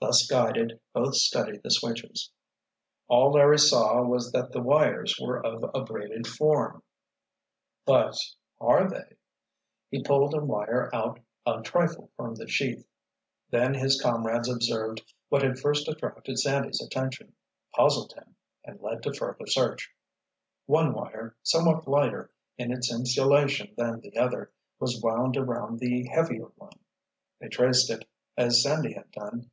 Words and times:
Thus 0.00 0.26
guided, 0.26 0.78
both 0.92 1.14
studied 1.14 1.62
the 1.62 1.70
switches. 1.70 2.30
All 3.08 3.32
Larry 3.32 3.58
saw 3.58 4.02
was 4.02 4.30
that 4.32 4.52
the 4.52 4.60
wires 4.60 5.18
were 5.18 5.42
of 5.42 5.64
a 5.74 5.82
braided 5.82 6.26
form. 6.26 6.82
"But—are 7.86 8.90
they?" 8.90 9.16
He 9.90 10.02
pulled 10.02 10.34
a 10.34 10.44
wire 10.44 10.94
out 10.94 11.20
a 11.46 11.62
trifle 11.62 12.10
from 12.18 12.34
the 12.34 12.46
sheath. 12.46 12.86
Then 13.48 13.72
his 13.72 13.98
comrades 13.98 14.46
observed 14.46 15.02
what 15.30 15.40
had 15.42 15.58
first 15.58 15.88
attracted 15.88 16.38
Sandy's 16.38 16.82
attention, 16.82 17.34
puzzled 17.74 18.12
him 18.12 18.34
and 18.62 18.78
led 18.82 19.02
to 19.04 19.14
further 19.14 19.46
search. 19.46 19.90
One 20.66 20.92
wire, 20.92 21.34
somewhat 21.42 21.88
lighter 21.88 22.30
in 22.58 22.72
its 22.72 22.92
insulation 22.92 23.72
than 23.78 24.00
the 24.00 24.18
other, 24.18 24.52
was 24.78 25.00
wound 25.02 25.38
around 25.38 25.78
the 25.78 26.04
heavier 26.08 26.48
one. 26.56 26.78
They 27.40 27.48
traced 27.48 27.88
it, 27.88 28.06
as 28.36 28.62
Sandy 28.62 28.92
had 28.92 29.10
done. 29.10 29.50